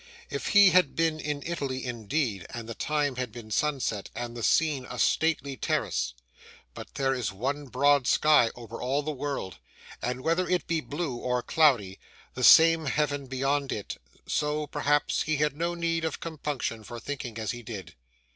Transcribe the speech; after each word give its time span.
If 0.31 0.47
he 0.47 0.71
had 0.71 0.95
been 0.95 1.19
in 1.19 1.43
Italy 1.45 1.85
indeed, 1.85 2.47
and 2.49 2.67
the 2.67 2.73
time 2.73 3.17
had 3.17 3.31
been 3.31 3.51
sunset, 3.51 4.09
and 4.15 4.35
the 4.35 4.41
scene 4.41 4.87
a 4.89 4.97
stately 4.97 5.55
terrace! 5.57 6.15
But, 6.73 6.95
there 6.95 7.13
is 7.13 7.31
one 7.31 7.67
broad 7.67 8.07
sky 8.07 8.49
over 8.55 8.81
all 8.81 9.03
the 9.03 9.11
world, 9.11 9.59
and 10.01 10.21
whether 10.21 10.49
it 10.49 10.65
be 10.65 10.81
blue 10.81 11.17
or 11.17 11.43
cloudy, 11.43 11.99
the 12.33 12.43
same 12.43 12.87
heaven 12.87 13.27
beyond 13.27 13.71
it; 13.71 13.97
so, 14.25 14.65
perhaps, 14.65 15.21
he 15.21 15.35
had 15.35 15.55
no 15.55 15.75
need 15.75 16.03
of 16.03 16.19
compunction 16.19 16.83
for 16.83 16.99
thinking 16.99 17.37
as 17.37 17.51
he 17.51 17.61
did. 17.61 17.93